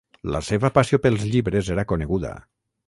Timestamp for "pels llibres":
1.03-1.71